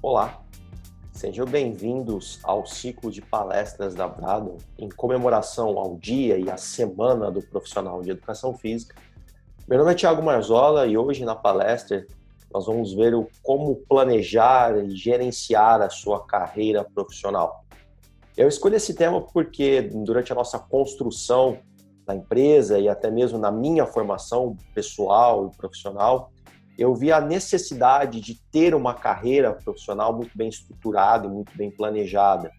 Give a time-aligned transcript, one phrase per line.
[0.00, 0.40] Olá,
[1.12, 7.30] sejam bem-vindos ao ciclo de palestras da Brado em comemoração ao dia e à semana
[7.30, 8.94] do profissional de educação física.
[9.68, 12.06] Meu nome é Thiago Marzola e hoje na palestra
[12.50, 17.66] nós vamos ver o como planejar e gerenciar a sua carreira profissional.
[18.38, 21.58] Eu escolhi esse tema porque durante a nossa construção
[22.06, 26.30] da empresa e até mesmo na minha formação pessoal e profissional,
[26.78, 31.68] eu vi a necessidade de ter uma carreira profissional muito bem estruturada e muito bem
[31.68, 32.52] planejada.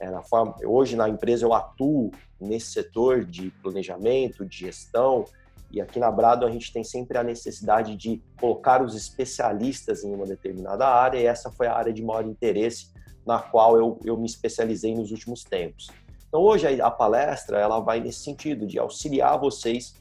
[0.00, 5.24] É, na forma, hoje na empresa eu atuo nesse setor de planejamento, de gestão,
[5.70, 10.12] e aqui na Brado a gente tem sempre a necessidade de colocar os especialistas em
[10.12, 14.16] uma determinada área, e essa foi a área de maior interesse na qual eu, eu
[14.16, 15.88] me especializei nos últimos tempos.
[16.28, 19.94] Então hoje a palestra ela vai nesse sentido de auxiliar vocês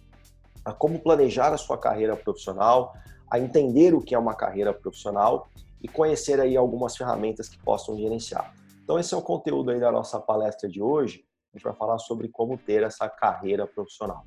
[0.63, 2.93] a como planejar a sua carreira profissional,
[3.29, 5.49] a entender o que é uma carreira profissional
[5.81, 8.53] e conhecer aí algumas ferramentas que possam gerenciar.
[8.83, 11.25] Então esse é o conteúdo aí da nossa palestra de hoje.
[11.51, 14.23] A gente vai falar sobre como ter essa carreira profissional.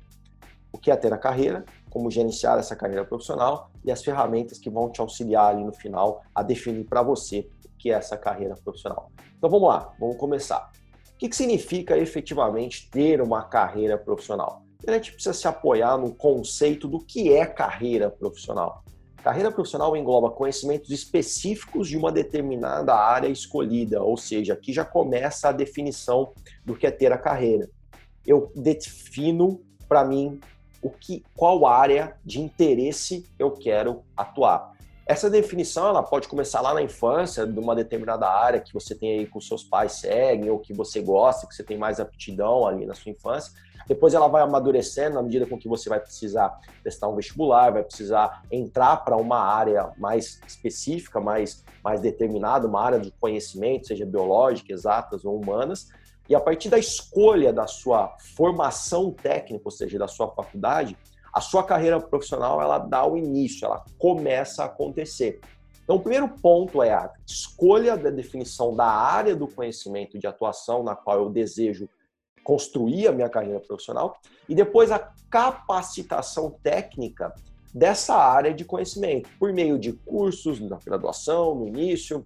[0.71, 4.69] O que é ter a carreira, como gerenciar essa carreira profissional e as ferramentas que
[4.69, 7.47] vão te auxiliar ali no final a definir para você
[7.83, 9.11] que é essa carreira profissional.
[9.37, 10.71] Então vamos lá, vamos começar.
[11.13, 14.63] O que, que significa efetivamente ter uma carreira profissional?
[14.87, 18.85] A gente precisa se apoiar no conceito do que é carreira profissional.
[19.21, 25.49] Carreira profissional engloba conhecimentos específicos de uma determinada área escolhida, ou seja, aqui já começa
[25.49, 26.31] a definição
[26.65, 27.69] do que é ter a carreira.
[28.25, 30.39] Eu defino para mim
[30.81, 34.72] o que, qual área de interesse eu quero atuar.
[35.05, 39.19] Essa definição ela pode começar lá na infância, de uma determinada área que você tem
[39.19, 42.85] aí com seus pais seguem, ou que você gosta, que você tem mais aptidão ali
[42.85, 43.51] na sua infância.
[43.85, 47.83] Depois ela vai amadurecendo na medida com que você vai precisar prestar um vestibular, vai
[47.83, 54.05] precisar entrar para uma área mais específica, mais, mais determinada, uma área de conhecimento, seja
[54.05, 55.89] biológica, exatas ou humanas.
[56.29, 60.97] E a partir da escolha da sua formação técnica, ou seja, da sua faculdade,
[61.33, 65.41] a sua carreira profissional ela dá o início, ela começa a acontecer.
[65.83, 70.83] Então, o primeiro ponto é a escolha da definição da área do conhecimento de atuação
[70.83, 71.89] na qual eu desejo
[72.43, 74.17] construir a minha carreira profissional
[74.47, 77.33] e depois a capacitação técnica
[77.73, 82.25] dessa área de conhecimento por meio de cursos na graduação, no início,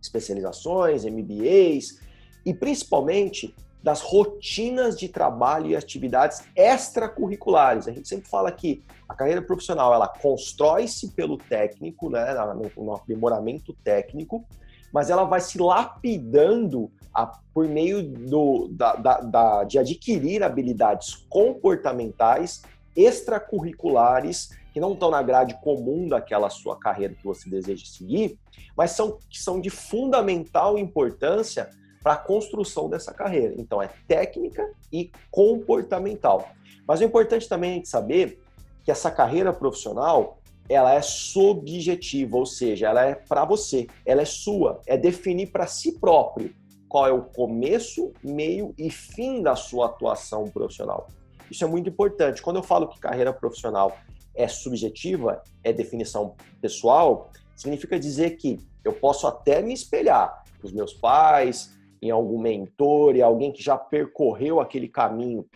[0.00, 2.00] especializações, MBAs
[2.46, 7.86] e principalmente das rotinas de trabalho e atividades extracurriculares.
[7.86, 12.34] A gente sempre fala que a carreira profissional ela constrói-se pelo técnico, né,
[12.76, 14.44] no, aprimoramento técnico,
[14.92, 21.26] mas ela vai se lapidando a, por meio do, da, da, da, de adquirir habilidades
[21.28, 22.62] comportamentais
[22.96, 28.38] extracurriculares que não estão na grade comum daquela sua carreira que você deseja seguir,
[28.76, 31.70] mas são, que são de fundamental importância
[32.02, 33.54] para a construção dessa carreira.
[33.56, 36.48] Então, é técnica e comportamental.
[36.86, 38.40] Mas o importante também é a gente saber
[38.84, 40.38] que essa carreira profissional
[40.68, 45.66] ela é subjetiva, ou seja, ela é para você, ela é sua, é definir para
[45.66, 46.54] si próprio
[46.88, 51.08] qual é o começo, meio e fim da sua atuação profissional.
[51.50, 52.42] Isso é muito importante.
[52.42, 53.96] Quando eu falo que carreira profissional
[54.34, 60.94] é subjetiva, é definição pessoal, significa dizer que eu posso até me espelhar nos meus
[60.94, 65.46] pais, em algum mentor, em alguém que já percorreu aquele caminho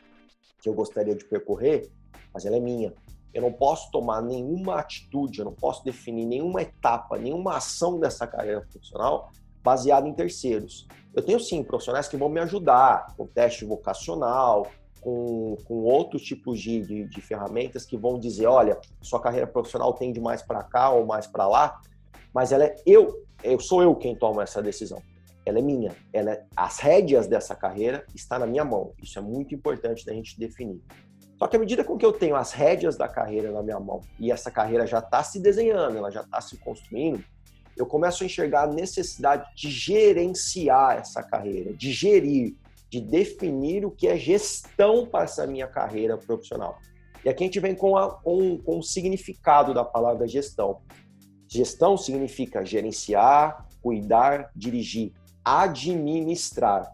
[0.60, 1.90] que eu gostaria de percorrer,
[2.32, 2.92] mas ela é minha.
[3.34, 8.26] Eu não posso tomar nenhuma atitude, eu não posso definir nenhuma etapa, nenhuma ação dessa
[8.26, 9.30] carreira profissional
[9.62, 10.86] baseada em terceiros.
[11.14, 14.66] Eu tenho sim profissionais que vão me ajudar com teste vocacional,
[15.00, 19.92] com, com outros tipos de, de, de ferramentas que vão dizer, olha, sua carreira profissional
[19.94, 21.80] tende mais para cá ou mais para lá,
[22.34, 25.02] mas ela é eu, eu sou eu quem toma essa decisão
[25.44, 25.94] ela é minha.
[26.12, 28.92] Ela é, as rédeas dessa carreira está na minha mão.
[29.02, 30.80] Isso é muito importante da gente definir.
[31.38, 34.00] Só que à medida com que eu tenho as rédeas da carreira na minha mão
[34.18, 37.24] e essa carreira já está se desenhando, ela já está se construindo,
[37.76, 42.54] eu começo a enxergar a necessidade de gerenciar essa carreira, de gerir,
[42.88, 46.78] de definir o que é gestão para essa minha carreira profissional.
[47.24, 50.80] E aqui a gente vem com, a, com, com o significado da palavra gestão.
[51.48, 55.12] Gestão significa gerenciar, cuidar, dirigir
[55.44, 56.90] administrar.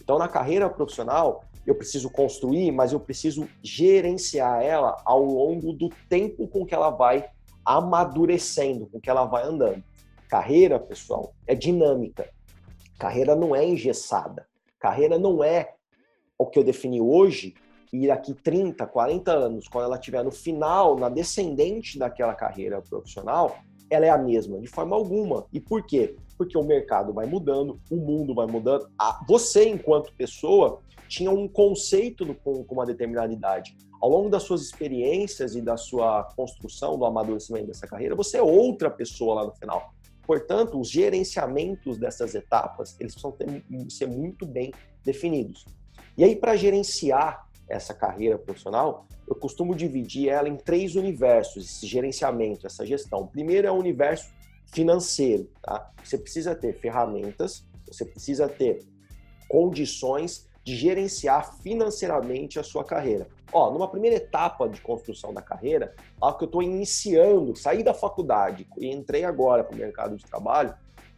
[0.00, 5.88] Então, na carreira profissional, eu preciso construir, mas eu preciso gerenciar ela ao longo do
[6.08, 7.26] tempo com que ela vai
[7.64, 9.82] amadurecendo, com que ela vai andando.
[10.28, 12.28] Carreira, pessoal, é dinâmica.
[12.98, 14.46] Carreira não é engessada.
[14.78, 15.74] Carreira não é
[16.38, 17.54] o que eu defini hoje,
[17.92, 23.56] e daqui 30, 40 anos, quando ela estiver no final, na descendente daquela carreira profissional,
[23.94, 25.46] ela é a mesma, de forma alguma.
[25.52, 26.16] E por quê?
[26.36, 28.88] Porque o mercado vai mudando, o mundo vai mudando.
[29.26, 33.76] Você, enquanto pessoa, tinha um conceito com, uma determinada idade.
[34.00, 38.42] Ao longo das suas experiências e da sua construção, do amadurecimento dessa carreira, você é
[38.42, 39.94] outra pessoa lá no final.
[40.26, 44.72] Portanto, os gerenciamentos dessas etapas, eles precisam ter, ser muito bem
[45.04, 45.64] definidos.
[46.16, 51.86] E aí, para gerenciar essa carreira profissional, eu costumo dividir ela em três universos, esse
[51.86, 53.20] gerenciamento, essa gestão.
[53.20, 54.30] O primeiro é o universo
[54.66, 55.90] financeiro, tá?
[56.02, 58.84] Você precisa ter ferramentas, você precisa ter
[59.48, 63.28] condições de gerenciar financeiramente a sua carreira.
[63.52, 67.92] Ó, numa primeira etapa de construção da carreira, algo que eu estou iniciando, saí da
[67.92, 70.74] faculdade e entrei agora para o mercado de trabalho,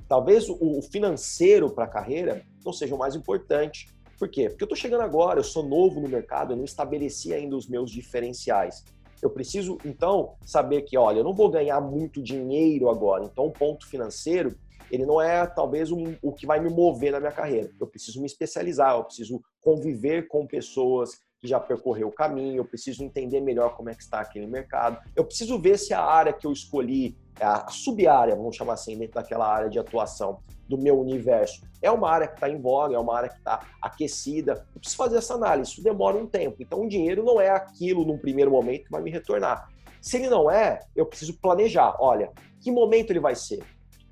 [0.09, 3.89] talvez o financeiro para a carreira não seja o mais importante.
[4.19, 4.49] Por quê?
[4.49, 7.69] Porque eu estou chegando agora, eu sou novo no mercado, eu não estabeleci ainda os
[7.69, 8.85] meus diferenciais.
[9.23, 13.53] Eu preciso, então, saber que, olha, eu não vou ganhar muito dinheiro agora, então o
[13.53, 14.55] ponto financeiro,
[14.91, 17.71] ele não é talvez um, o que vai me mover na minha carreira.
[17.79, 23.05] Eu preciso me especializar, eu preciso conviver com pessoas já percorreu o caminho, eu preciso
[23.05, 26.47] entender melhor como é que está aquele mercado, eu preciso ver se a área que
[26.47, 31.63] eu escolhi, a sub-área, vamos chamar assim, dentro daquela área de atuação do meu universo,
[31.81, 34.97] é uma área que está em voga, é uma área que está aquecida, eu preciso
[34.97, 38.51] fazer essa análise, isso demora um tempo, então o dinheiro não é aquilo num primeiro
[38.51, 39.69] momento que vai me retornar.
[40.01, 43.63] Se ele não é, eu preciso planejar, olha, que momento ele vai ser?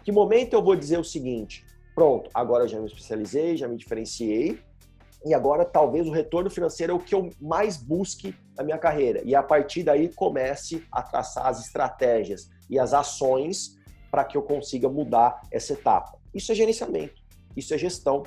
[0.02, 1.64] Que momento eu vou dizer o seguinte,
[1.94, 4.60] pronto, agora eu já me especializei, já me diferenciei,
[5.24, 9.22] e agora talvez o retorno financeiro é o que eu mais busque na minha carreira.
[9.24, 13.78] E a partir daí comece a traçar as estratégias e as ações
[14.10, 16.18] para que eu consiga mudar essa etapa.
[16.34, 17.22] Isso é gerenciamento,
[17.56, 18.22] isso é gestão.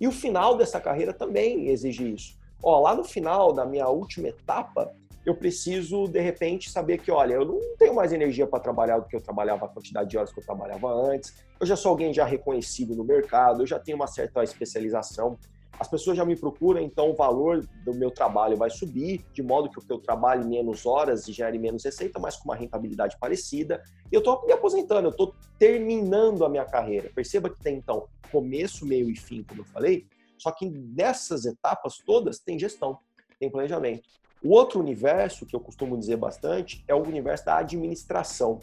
[0.00, 2.38] E o final dessa carreira também exige isso.
[2.62, 4.92] Ó, lá no final da minha última etapa,
[5.26, 9.06] eu preciso, de repente, saber que, olha, eu não tenho mais energia para trabalhar do
[9.06, 12.14] que eu trabalhava, a quantidade de horas que eu trabalhava antes, eu já sou alguém
[12.14, 15.38] já reconhecido no mercado, eu já tenho uma certa especialização,
[15.78, 19.70] as pessoas já me procuram, então o valor do meu trabalho vai subir, de modo
[19.70, 23.82] que eu trabalhe menos horas e gere menos receita, mas com uma rentabilidade parecida.
[24.10, 27.10] E eu estou me aposentando, eu estou terminando a minha carreira.
[27.14, 31.98] Perceba que tem, então, começo, meio e fim, como eu falei, só que nessas etapas
[31.98, 32.98] todas tem gestão,
[33.38, 34.08] tem planejamento.
[34.42, 38.60] O outro universo que eu costumo dizer bastante é o universo da administração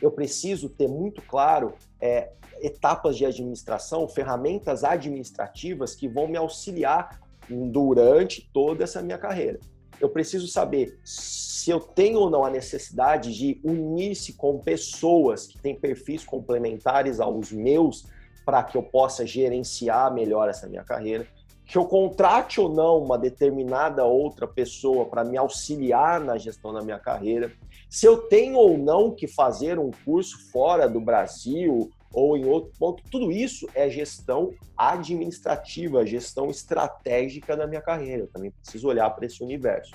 [0.00, 7.20] eu preciso ter muito claro é, etapas de administração, ferramentas administrativas que vão me auxiliar
[7.48, 9.60] durante toda essa minha carreira.
[10.00, 15.58] Eu preciso saber se eu tenho ou não a necessidade de unir-se com pessoas que
[15.58, 18.06] têm perfis complementares aos meus
[18.44, 21.26] para que eu possa gerenciar melhor essa minha carreira
[21.66, 26.80] que eu contrate ou não uma determinada outra pessoa para me auxiliar na gestão da
[26.80, 27.52] minha carreira,
[27.90, 32.70] se eu tenho ou não que fazer um curso fora do Brasil ou em outro
[32.78, 38.22] ponto, tudo isso é gestão administrativa, gestão estratégica da minha carreira.
[38.22, 39.92] Eu também preciso olhar para esse universo.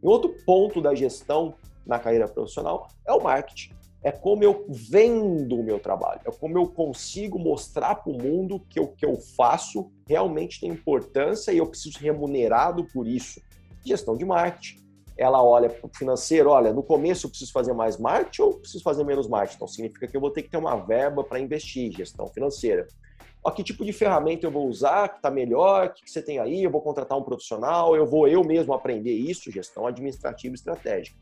[0.00, 1.54] E outro ponto da gestão
[1.84, 6.56] na carreira profissional é o marketing é como eu vendo o meu trabalho, é como
[6.56, 11.58] eu consigo mostrar para o mundo que o que eu faço realmente tem importância e
[11.58, 13.40] eu preciso ser remunerado por isso.
[13.84, 14.86] Gestão de marketing.
[15.16, 18.84] Ela olha para o financeiro, olha, no começo eu preciso fazer mais marketing ou preciso
[18.84, 19.56] fazer menos marketing?
[19.56, 22.86] Então significa que eu vou ter que ter uma verba para investir, gestão financeira.
[23.42, 26.38] Ó, que tipo de ferramenta eu vou usar, que está melhor, o que você tem
[26.38, 31.18] aí, eu vou contratar um profissional, eu vou eu mesmo aprender isso, gestão administrativa estratégica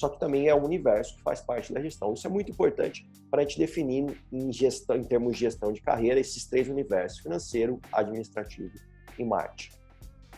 [0.00, 2.14] só que também é um universo que faz parte da gestão.
[2.14, 5.82] Isso é muito importante para a gente definir em, gestão, em termos de gestão de
[5.82, 8.72] carreira esses três universos: financeiro, administrativo
[9.18, 9.76] e marketing.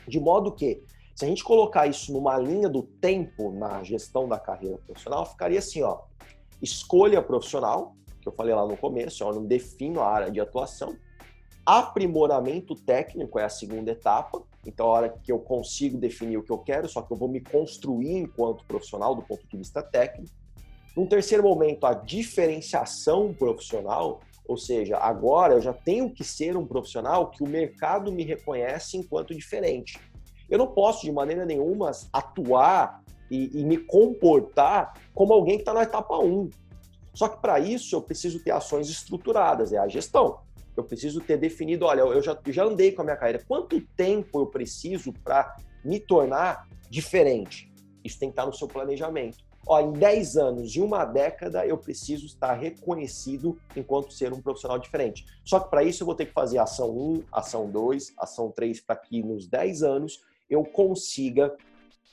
[0.09, 0.83] De modo que,
[1.15, 5.61] se a gente colocar isso numa linha do tempo na gestão da carreira profissional, ficaria
[5.61, 6.01] assim, ó,
[6.61, 10.97] escolha profissional, que eu falei lá no começo, eu não defino a área de atuação,
[11.65, 16.53] aprimoramento técnico é a segunda etapa, então, a hora que eu consigo definir o que
[16.53, 20.33] eu quero, só que eu vou me construir enquanto profissional do ponto de vista técnico.
[20.97, 26.67] Num terceiro momento, a diferenciação profissional, ou seja, agora eu já tenho que ser um
[26.67, 29.99] profissional que o mercado me reconhece enquanto diferente.
[30.49, 35.73] Eu não posso, de maneira nenhuma, atuar e, e me comportar como alguém que está
[35.73, 36.51] na etapa 1.
[37.15, 40.41] Só que para isso eu preciso ter ações estruturadas, é a gestão.
[40.77, 44.41] Eu preciso ter definido, olha, eu já, já andei com a minha carreira, quanto tempo
[44.41, 47.71] eu preciso para me tornar diferente?
[48.05, 49.39] Isso tem que estar no seu planejamento.
[49.67, 54.79] ó, em 10 anos, de uma década, eu preciso estar reconhecido enquanto ser um profissional
[54.79, 55.25] diferente.
[55.45, 58.81] Só que para isso eu vou ter que fazer ação 1, ação 2, ação 3,
[58.81, 61.55] para que nos 10 anos eu consiga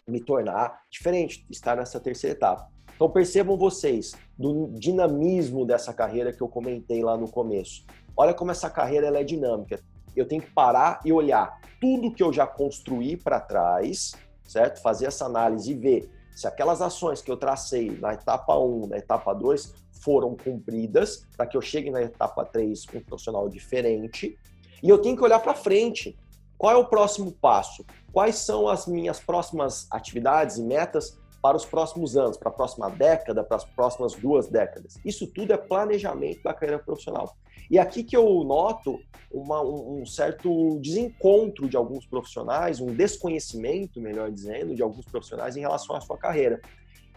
[0.07, 2.69] me tornar diferente, estar nessa terceira etapa.
[2.95, 7.85] Então percebam vocês do dinamismo dessa carreira que eu comentei lá no começo.
[8.15, 9.79] Olha como essa carreira ela é dinâmica.
[10.15, 14.13] Eu tenho que parar e olhar tudo que eu já construí para trás,
[14.43, 14.81] certo?
[14.81, 18.97] Fazer essa análise e ver se aquelas ações que eu tracei na etapa 1, na
[18.97, 24.37] etapa 2 foram cumpridas, para que eu chegue na etapa 3 com um profissional diferente.
[24.81, 26.17] E eu tenho que olhar para frente.
[26.57, 27.85] Qual é o próximo passo?
[28.13, 32.89] Quais são as minhas próximas atividades e metas para os próximos anos, para a próxima
[32.89, 34.99] década, para as próximas duas décadas.
[35.05, 37.35] Isso tudo é planejamento da carreira profissional.
[37.69, 38.99] E aqui que eu noto
[39.31, 45.55] uma, um, um, certo desencontro de alguns profissionais, um desconhecimento, melhor dizendo, de alguns profissionais
[45.55, 46.59] em relação à sua carreira.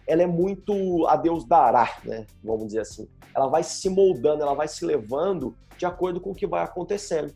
[0.06, 2.26] Ela é muito a Deus dará, né?
[2.44, 3.08] Vamos dizer assim.
[3.34, 7.32] Ela vai se moldando, ela vai se levando de acordo com o que vai acontecendo.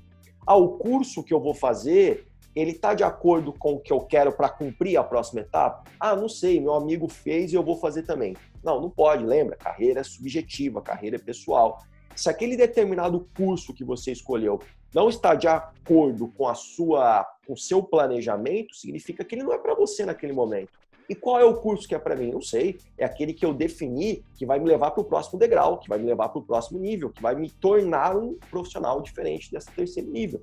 [0.47, 2.25] Ah, o curso que eu vou fazer,
[2.57, 5.85] ele está de acordo com o que eu quero para cumprir a próxima etapa?
[6.01, 8.35] Ah, não sei, meu amigo fez e eu vou fazer também.
[8.65, 9.57] Não, não pode, lembra?
[9.57, 11.83] Carreira é subjetiva, carreira é pessoal.
[12.15, 14.59] Se aquele determinado curso que você escolheu
[14.95, 19.53] não está de acordo com a sua, com o seu planejamento, significa que ele não
[19.53, 20.71] é para você naquele momento.
[21.09, 22.33] E qual é o curso que é para mim?
[22.33, 22.79] Não sei.
[22.97, 25.99] É aquele que eu defini que vai me levar para o próximo degrau, que vai
[25.99, 30.11] me levar para o próximo nível, que vai me tornar um profissional diferente desse terceiro
[30.11, 30.43] nível.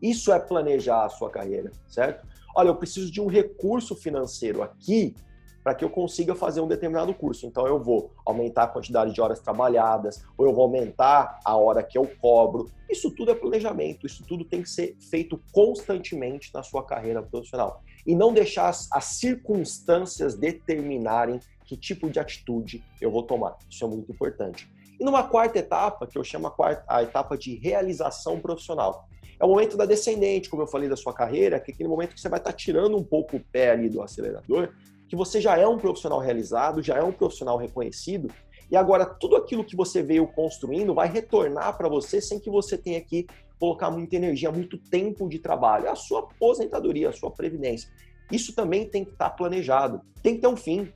[0.00, 2.26] Isso é planejar a sua carreira, certo?
[2.56, 5.14] Olha, eu preciso de um recurso financeiro aqui
[5.62, 7.46] para que eu consiga fazer um determinado curso.
[7.46, 11.82] Então eu vou aumentar a quantidade de horas trabalhadas, ou eu vou aumentar a hora
[11.82, 12.70] que eu cobro.
[12.88, 17.82] Isso tudo é planejamento, isso tudo tem que ser feito constantemente na sua carreira profissional.
[18.06, 23.58] E não deixar as, as circunstâncias determinarem que tipo de atitude eu vou tomar.
[23.68, 24.66] Isso é muito importante.
[24.98, 29.06] E numa quarta etapa, que eu chamo a, quarta, a etapa de realização profissional.
[29.40, 32.14] É o momento da descendente, como eu falei da sua carreira, que é aquele momento
[32.14, 34.70] que você vai estar tirando um pouco o pé ali do acelerador,
[35.08, 38.28] que você já é um profissional realizado, já é um profissional reconhecido,
[38.70, 42.76] e agora tudo aquilo que você veio construindo vai retornar para você sem que você
[42.76, 43.26] tenha que
[43.58, 45.86] colocar muita energia, muito tempo de trabalho.
[45.86, 47.90] É a sua aposentadoria, a sua previdência.
[48.30, 50.00] Isso também tem que estar planejado.
[50.22, 50.92] Tem que ter um fim.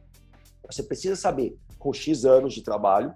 [0.70, 3.12] Você precisa saber, com X anos de trabalho,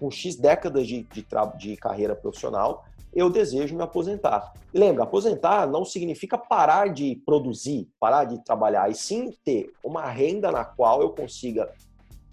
[0.00, 1.26] com X décadas de, de,
[1.58, 4.54] de carreira profissional, eu desejo me aposentar.
[4.72, 10.50] Lembra, aposentar não significa parar de produzir, parar de trabalhar, e sim ter uma renda
[10.50, 11.70] na qual eu consiga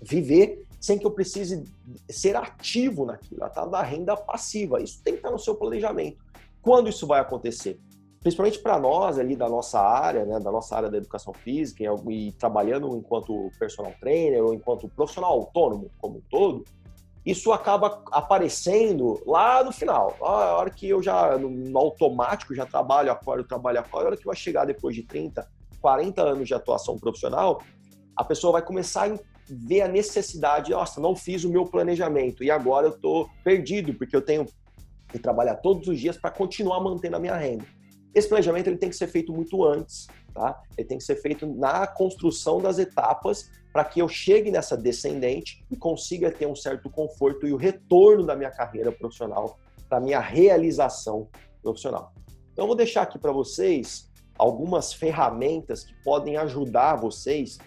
[0.02, 1.64] viver sem que eu precise
[2.10, 4.82] ser ativo naquilo, tá da renda passiva.
[4.82, 6.24] Isso tem que estar no seu planejamento.
[6.62, 7.80] Quando isso vai acontecer?
[8.22, 12.28] Principalmente para nós ali da nossa área, né, da nossa área da educação física e,
[12.28, 16.64] e trabalhando enquanto personal trainer ou enquanto profissional autônomo como um todo,
[17.28, 20.16] isso acaba aparecendo lá no final.
[20.22, 24.26] A hora que eu já, no automático, já trabalho, acordo, trabalho, acordo, a hora que
[24.26, 25.46] vai chegar depois de 30,
[25.82, 27.62] 40 anos de atuação profissional,
[28.16, 29.20] a pessoa vai começar a
[29.50, 34.16] ver a necessidade, nossa, não fiz o meu planejamento e agora eu estou perdido, porque
[34.16, 34.46] eu tenho
[35.10, 37.66] que trabalhar todos os dias para continuar mantendo a minha renda.
[38.16, 40.62] Esse planejamento ele tem que ser feito muito antes, tá?
[40.78, 45.64] Ele tem que ser feito na construção das etapas para que eu chegue nessa descendente
[45.70, 50.20] e consiga ter um certo conforto e o retorno da minha carreira profissional, da minha
[50.20, 51.30] realização
[51.62, 52.12] profissional.
[52.52, 57.60] Então, eu vou deixar aqui para vocês algumas ferramentas que podem ajudar vocês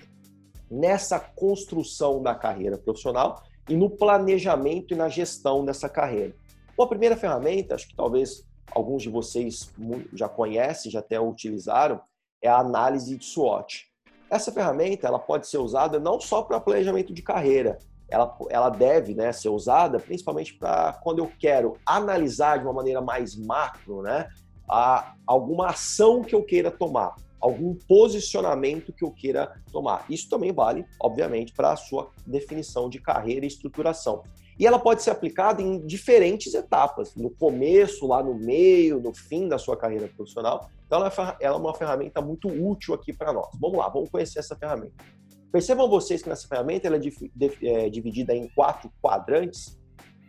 [0.69, 6.35] nessa construção da carreira profissional e no planejamento e na gestão dessa carreira.
[6.77, 9.73] Bom, a primeira ferramenta, acho que talvez alguns de vocês
[10.13, 12.01] já conhecem, já até utilizaram,
[12.43, 13.90] é a análise de SWOT.
[14.31, 19.15] Essa ferramenta ela pode ser usada não só para planejamento de carreira, ela, ela deve
[19.15, 24.29] né, ser usada principalmente para quando eu quero analisar de uma maneira mais macro né,
[24.69, 30.05] a, alguma ação que eu queira tomar, algum posicionamento que eu queira tomar.
[30.09, 34.23] Isso também vale, obviamente, para a sua definição de carreira e estruturação.
[34.61, 39.49] E ela pode ser aplicada em diferentes etapas, no começo, lá no meio, no fim
[39.49, 40.69] da sua carreira profissional.
[40.87, 43.49] Então, ela é, é uma ferramenta muito útil aqui para nós.
[43.59, 45.03] Vamos lá, vamos conhecer essa ferramenta.
[45.51, 49.81] Percebam vocês que nessa ferramenta ela é, é dividida em quatro quadrantes.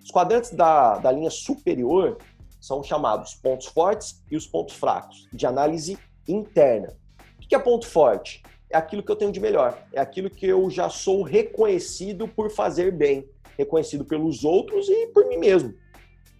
[0.02, 2.18] Os quadrantes da, da linha superior
[2.58, 6.96] são chamados pontos fortes e os pontos fracos, de análise interna.
[7.36, 8.42] O que é ponto forte?
[8.70, 12.50] É aquilo que eu tenho de melhor, é aquilo que eu já sou reconhecido por
[12.50, 13.28] fazer bem
[13.62, 15.74] reconhecido pelos outros e por mim mesmo.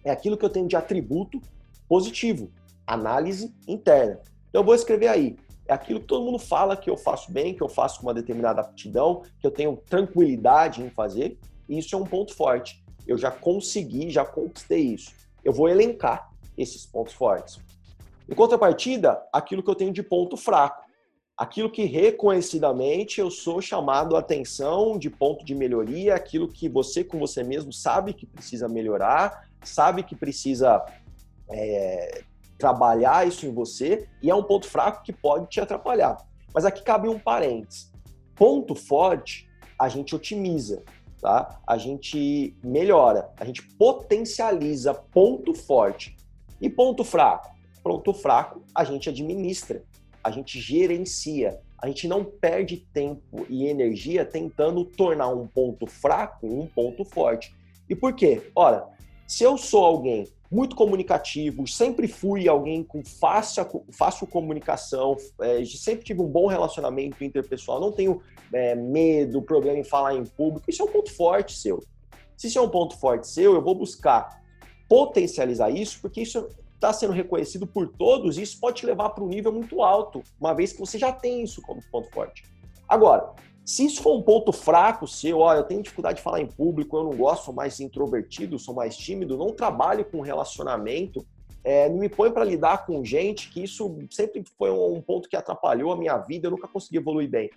[0.04, 1.40] É aquilo que eu tenho de atributo
[1.88, 2.50] positivo,
[2.86, 4.20] análise interna.
[4.48, 5.36] Então eu vou escrever aí,
[5.66, 8.14] É aquilo que todo mundo fala que eu faço bem, que eu faço com uma
[8.14, 11.38] determinada aptidão, que eu tenho tranquilidade em fazer.
[11.68, 12.84] E isso é um ponto forte.
[13.06, 15.12] Eu já consegui, já conquistei isso.
[15.44, 17.58] Eu vou elencar esses pontos fortes.
[18.28, 20.82] Em contrapartida, aquilo que eu tenho de ponto fraco.
[21.36, 27.02] Aquilo que reconhecidamente eu sou chamado a atenção de ponto de melhoria, aquilo que você
[27.02, 30.84] com você mesmo sabe que precisa melhorar, sabe que precisa
[31.48, 32.22] é,
[32.58, 36.18] trabalhar isso em você e é um ponto fraco que pode te atrapalhar.
[36.54, 37.90] Mas aqui cabe um parênteses.
[38.36, 39.48] Ponto forte,
[39.78, 40.82] a gente otimiza,
[41.20, 41.60] tá?
[41.66, 46.14] A gente melhora, a gente potencializa ponto forte.
[46.60, 47.50] E ponto fraco?
[47.82, 49.82] Ponto fraco, a gente administra,
[50.22, 51.60] a gente gerencia.
[51.78, 57.54] A gente não perde tempo e energia tentando tornar um ponto fraco um ponto forte.
[57.88, 58.50] E por quê?
[58.54, 58.86] Ora,
[59.26, 66.04] se eu sou alguém muito comunicativo, sempre fui alguém com fácil, fácil comunicação, é, sempre
[66.04, 68.20] tive um bom relacionamento interpessoal, não tenho
[68.52, 71.82] é, medo, problema em falar em público, isso é um ponto forte seu.
[72.36, 74.42] Se isso é um ponto forte seu, eu vou buscar
[74.88, 76.46] potencializar isso, porque isso
[76.82, 80.52] está sendo reconhecido por todos isso pode te levar para um nível muito alto, uma
[80.52, 82.42] vez que você já tem isso como ponto forte.
[82.88, 83.32] Agora,
[83.64, 86.96] se isso for um ponto fraco seu, ó, eu tenho dificuldade de falar em público,
[86.96, 91.24] eu não gosto, sou mais introvertido, sou mais tímido, não trabalho com relacionamento,
[91.62, 95.36] é, não me põe para lidar com gente, que isso sempre foi um ponto que
[95.36, 97.48] atrapalhou a minha vida, eu nunca consegui evoluir bem.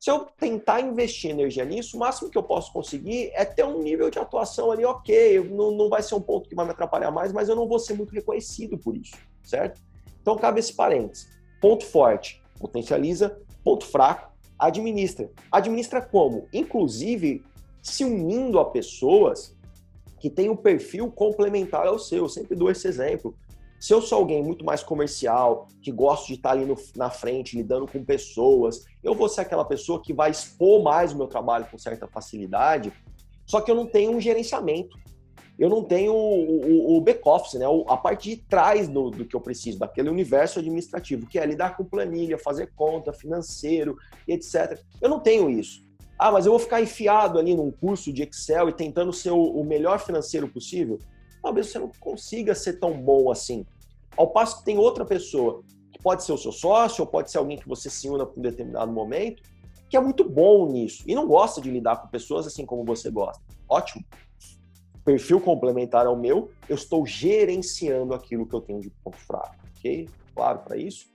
[0.00, 3.82] Se eu tentar investir energia nisso, o máximo que eu posso conseguir é ter um
[3.82, 7.10] nível de atuação ali, ok, não, não vai ser um ponto que vai me atrapalhar
[7.10, 9.80] mais, mas eu não vou ser muito reconhecido por isso, certo?
[10.20, 11.28] Então cabe esse parênteses.
[11.60, 15.30] Ponto forte, potencializa, ponto fraco, administra.
[15.50, 16.46] Administra como?
[16.52, 17.44] Inclusive
[17.82, 19.56] se unindo a pessoas
[20.18, 22.24] que têm um perfil complementar ao seu.
[22.24, 23.36] Eu sempre dou esse exemplo.
[23.86, 27.56] Se eu sou alguém muito mais comercial, que gosto de estar ali no, na frente,
[27.56, 31.68] lidando com pessoas, eu vou ser aquela pessoa que vai expor mais o meu trabalho
[31.70, 32.92] com certa facilidade,
[33.46, 34.98] só que eu não tenho um gerenciamento
[35.56, 37.64] eu não tenho o, o, o back-office, né?
[37.86, 41.76] a parte de trás do, do, que eu preciso, daquele universo administrativo, que é lidar
[41.76, 44.80] com planilha, fazer conta, financeiro etc.
[45.00, 45.82] Eu não tenho isso.
[46.18, 49.40] Ah, mas eu vou ficar enfiado ali num curso de Excel e tentando ser o,
[49.40, 50.98] o melhor financeiro possível?
[51.40, 53.64] Talvez você não consiga ser tão bom assim.
[54.16, 57.38] Ao passo que tem outra pessoa, que pode ser o seu sócio, ou pode ser
[57.38, 59.42] alguém que você se una para um determinado momento,
[59.88, 63.10] que é muito bom nisso e não gosta de lidar com pessoas assim como você
[63.10, 63.42] gosta.
[63.68, 64.04] Ótimo
[65.06, 70.08] perfil complementar ao meu, eu estou gerenciando aquilo que eu tenho de ponto fraco, ok?
[70.34, 71.06] Claro para isso.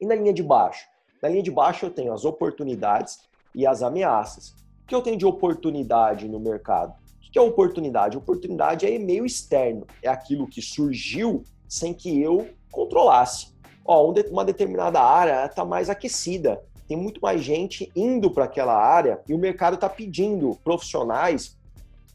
[0.00, 0.86] E na linha de baixo?
[1.20, 3.18] Na linha de baixo eu tenho as oportunidades
[3.52, 4.50] e as ameaças.
[4.84, 6.92] O que eu tenho de oportunidade no mercado?
[6.92, 8.16] O que é oportunidade?
[8.16, 13.54] Oportunidade é e-mail externo, é aquilo que surgiu sem que eu controlasse.
[13.84, 19.20] Ó, uma determinada área está mais aquecida, tem muito mais gente indo para aquela área
[19.28, 21.56] e o mercado está pedindo profissionais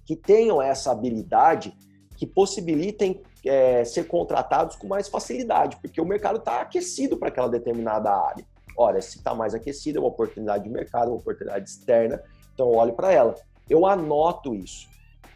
[0.05, 1.73] que tenham essa habilidade
[2.17, 7.49] que possibilitem é, ser contratados com mais facilidade, porque o mercado está aquecido para aquela
[7.49, 8.45] determinada área.
[8.77, 12.21] Ora, se está mais aquecido, é uma oportunidade de mercado, uma oportunidade externa,
[12.53, 13.35] então olhe para ela.
[13.69, 14.87] Eu anoto isso.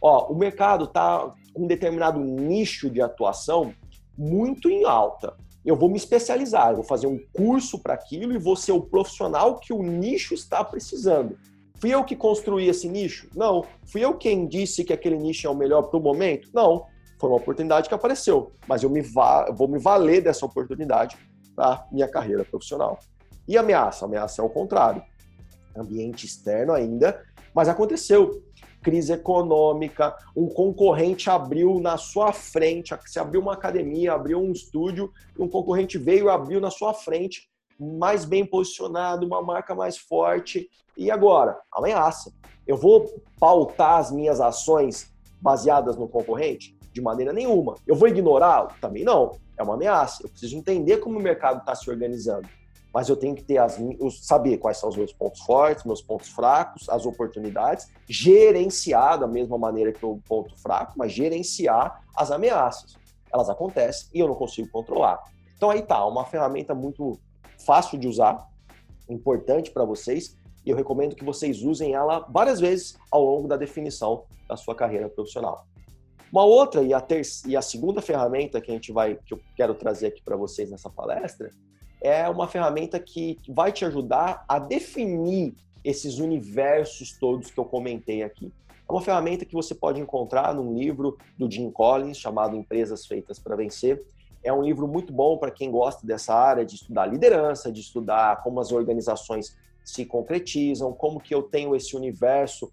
[0.02, 3.74] Ó, o mercado está com um determinado nicho de atuação
[4.18, 5.36] muito em alta.
[5.66, 8.82] Eu vou me especializar, eu vou fazer um curso para aquilo e vou ser o
[8.82, 11.38] profissional que o nicho está precisando.
[11.80, 13.28] Fui eu que construí esse nicho?
[13.36, 13.66] Não.
[13.86, 16.50] Fui eu quem disse que aquele nicho é o melhor para o momento?
[16.54, 16.86] Não.
[17.20, 21.18] Foi uma oportunidade que apareceu, mas eu me vou me valer dessa oportunidade
[21.56, 23.00] para minha carreira profissional.
[23.48, 24.06] E ameaça?
[24.06, 25.02] Ameaça é o contrário.
[25.76, 27.24] Ambiente externo ainda,
[27.54, 28.44] mas aconteceu.
[28.86, 35.12] Crise econômica, um concorrente abriu na sua frente, você abriu uma academia, abriu um estúdio,
[35.40, 40.70] um concorrente veio e abriu na sua frente mais bem posicionado, uma marca mais forte.
[40.96, 41.60] E agora?
[41.74, 42.32] Ameaça.
[42.68, 46.78] Eu vou pautar as minhas ações baseadas no concorrente?
[46.94, 47.74] De maneira nenhuma.
[47.88, 48.70] Eu vou ignorá-lo?
[48.80, 49.32] Também não.
[49.58, 50.22] É uma ameaça.
[50.24, 52.48] Eu preciso entender como o mercado está se organizando.
[52.96, 53.78] Mas eu tenho que ter as,
[54.22, 59.58] saber quais são os meus pontos fortes, meus pontos fracos, as oportunidades, gerenciar da mesma
[59.58, 62.96] maneira que o ponto fraco, mas gerenciar as ameaças.
[63.34, 65.22] Elas acontecem e eu não consigo controlar.
[65.58, 67.20] Então aí tá, uma ferramenta muito
[67.66, 68.48] fácil de usar,
[69.10, 73.58] importante para vocês, e eu recomendo que vocês usem ela várias vezes ao longo da
[73.58, 75.68] definição da sua carreira profissional.
[76.32, 79.42] Uma outra e a, ter e a segunda ferramenta que a gente vai que eu
[79.54, 81.52] quero trazer aqui para vocês nessa palestra
[82.02, 85.54] é uma ferramenta que vai te ajudar a definir
[85.84, 88.52] esses universos todos que eu comentei aqui.
[88.88, 93.40] É uma ferramenta que você pode encontrar num livro do Jim Collins chamado Empresas Feitas
[93.40, 94.04] para Vencer
[94.44, 98.44] É um livro muito bom para quem gosta dessa área de estudar liderança, de estudar
[98.44, 102.72] como as organizações se concretizam, como que eu tenho esse universo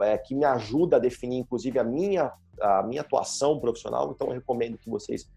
[0.00, 4.12] é, que me ajuda a definir, inclusive, a minha, a minha atuação profissional.
[4.14, 5.28] Então, eu recomendo que vocês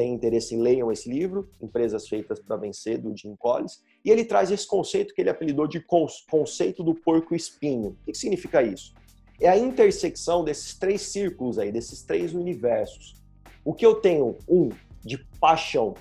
[0.00, 3.82] tenham interesse leiam esse livro, Empresas Feitas para Vencer, do Jim Collins.
[4.02, 5.84] E ele traz esse conceito que ele apelidou de
[6.26, 7.98] conceito do porco-espinho.
[8.00, 8.94] O que significa isso?
[9.38, 13.14] É a intersecção desses três círculos aí, desses três universos.
[13.62, 14.70] O que eu tenho, um,
[15.04, 15.94] de paixão.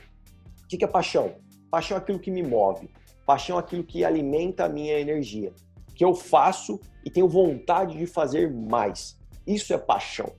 [0.64, 1.36] O que é paixão?
[1.70, 2.90] Paixão é aquilo que me move.
[3.26, 5.52] Paixão é aquilo que alimenta a minha energia.
[5.94, 9.20] Que eu faço e tenho vontade de fazer mais.
[9.46, 10.32] Isso é paixão.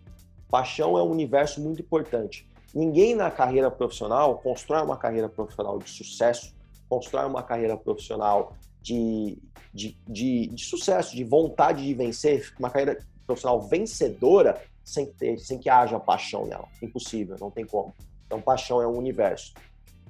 [0.49, 2.49] Paixão é um universo muito importante.
[2.75, 6.55] Ninguém na carreira profissional constrói uma carreira profissional de sucesso,
[6.89, 9.39] constrói uma carreira profissional de,
[9.75, 15.59] de, de, de sucesso, de vontade de vencer, uma carreira profissional vencedora sem, ter, sem
[15.59, 16.69] que haja paixão nela.
[16.83, 17.95] Impossível, não tem como.
[18.27, 19.55] Então, paixão é um universo.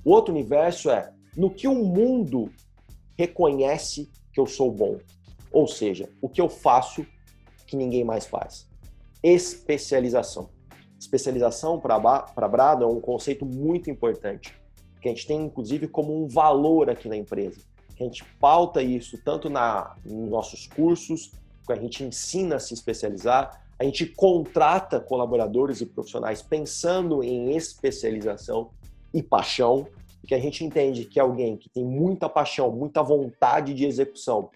[0.04, 2.50] O outro universo é no que o mundo
[3.18, 4.98] reconhece que eu sou bom.
[5.52, 7.06] Ou seja, o que eu faço
[7.66, 8.68] que ninguém mais faz.
[9.22, 10.50] Especialização.
[11.00, 11.98] Especialização para
[12.48, 14.54] Brado é um conceito muito importante,
[15.00, 17.62] que a gente tem inclusive como um valor aqui na empresa.
[17.96, 21.32] Que a gente pauta isso tanto na, nos nossos cursos,
[21.66, 27.56] que a gente ensina a se especializar, a gente contrata colaboradores e profissionais pensando em
[27.56, 28.70] especialização
[29.12, 29.88] e paixão,
[30.26, 34.50] que a gente entende que alguém que tem muita paixão, muita vontade de execução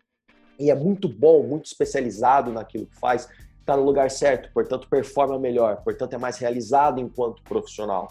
[0.59, 3.29] e é muito bom, muito especializado naquilo que faz,
[3.65, 8.09] está no lugar certo, portanto performa melhor, portanto é mais realizado enquanto profissional.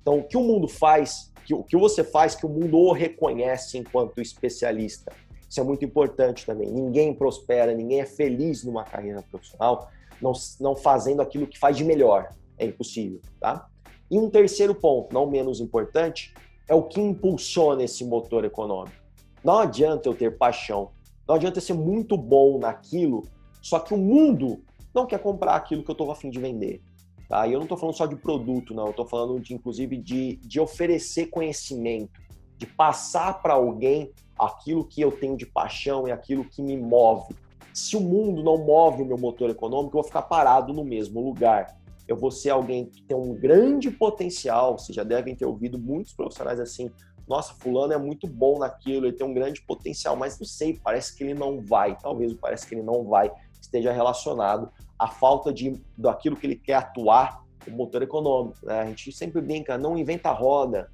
[0.00, 3.78] Então, o que o mundo faz, o que você faz, que o mundo o reconhece
[3.78, 5.12] enquanto especialista.
[5.48, 6.70] Isso é muito importante também.
[6.70, 9.88] Ninguém prospera, ninguém é feliz numa carreira profissional
[10.20, 12.30] não, não fazendo aquilo que faz de melhor.
[12.58, 13.68] É impossível, tá?
[14.10, 16.32] E um terceiro ponto, não menos importante,
[16.68, 18.96] é o que impulsiona esse motor econômico.
[19.42, 20.92] Não adianta eu ter paixão,
[21.28, 23.22] não adianta eu ser muito bom naquilo,
[23.60, 24.62] só que o mundo
[24.94, 26.82] não quer comprar aquilo que eu estou afim de vender.
[27.28, 27.46] Tá?
[27.46, 30.36] E eu não estou falando só de produto, não, eu estou falando de, inclusive de,
[30.36, 32.20] de oferecer conhecimento,
[32.56, 37.34] de passar para alguém aquilo que eu tenho de paixão e aquilo que me move
[37.74, 41.20] se o mundo não move o meu motor econômico, eu vou ficar parado no mesmo
[41.20, 41.76] lugar.
[42.06, 44.78] Eu vou ser alguém que tem um grande potencial.
[44.78, 46.88] Vocês já devem ter ouvido muitos profissionais assim:
[47.26, 51.16] nossa, Fulano é muito bom naquilo, ele tem um grande potencial, mas não sei, parece
[51.16, 51.98] que ele não vai.
[51.98, 53.32] Talvez parece que ele não vai
[53.74, 58.64] esteja relacionado à falta de daquilo que ele quer atuar, o motor econômico.
[58.64, 58.80] Né?
[58.80, 60.90] A gente sempre brinca: não inventa roda,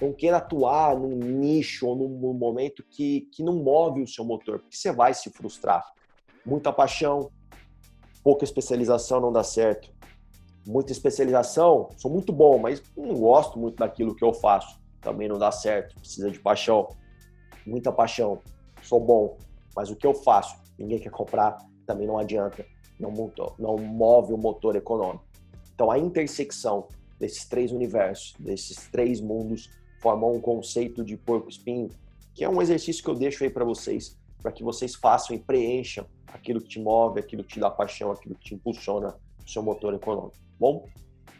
[0.00, 4.58] não queira atuar num nicho ou num momento que, que não move o seu motor,
[4.58, 5.84] porque você vai se frustrar
[6.44, 7.30] muita paixão,
[8.22, 9.92] pouca especialização não dá certo.
[10.66, 14.80] Muita especialização, sou muito bom, mas não gosto muito daquilo que eu faço.
[15.00, 16.88] Também não dá certo, precisa de paixão.
[17.66, 18.40] Muita paixão,
[18.82, 19.36] sou bom,
[19.76, 22.64] mas o que eu faço, ninguém quer comprar, também não adianta.
[22.98, 23.12] Não,
[23.58, 25.24] não move o motor econômico.
[25.74, 29.70] Então a intersecção desses três universos, desses três mundos,
[30.00, 31.88] formam um conceito de porco-espinho,
[32.34, 35.38] que é um exercício que eu deixo aí para vocês para que vocês façam e
[35.38, 39.48] preencham aquilo que te move, aquilo que te dá paixão, aquilo que te impulsiona o
[39.48, 40.36] seu motor econômico.
[40.60, 40.86] Bom,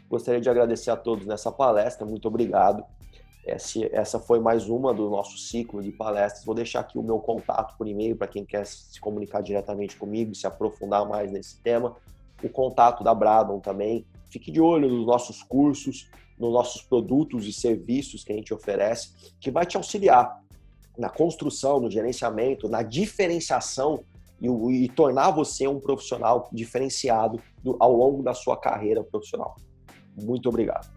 [0.09, 2.83] gostaria de agradecer a todos nessa palestra, muito obrigado.
[3.45, 6.43] Essa foi mais uma do nosso ciclo de palestras.
[6.43, 10.33] Vou deixar aqui o meu contato por e-mail para quem quer se comunicar diretamente comigo,
[10.33, 11.95] se aprofundar mais nesse tema.
[12.43, 14.03] O contato da Bradon também.
[14.31, 19.13] Fique de olho nos nossos cursos, nos nossos produtos e serviços que a gente oferece,
[19.39, 20.41] que vai te auxiliar
[20.97, 24.03] na construção, no gerenciamento, na diferenciação
[24.41, 29.55] e, e tornar você um profissional diferenciado do, ao longo da sua carreira profissional.
[30.17, 30.94] Muito obrigado.